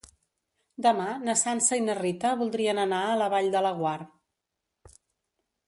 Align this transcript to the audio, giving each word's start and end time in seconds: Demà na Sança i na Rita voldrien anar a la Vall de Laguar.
Demà 0.85 1.05
na 1.27 1.35
Sança 1.41 1.77
i 1.81 1.83
na 1.83 1.97
Rita 1.99 2.31
voldrien 2.41 2.83
anar 2.85 3.03
a 3.11 3.21
la 3.23 3.29
Vall 3.37 3.53
de 3.57 3.65
Laguar. 3.69 3.95